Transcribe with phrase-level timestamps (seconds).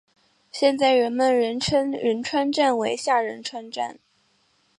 [0.51, 3.99] 现在人们仍称仁川站为下仁川站。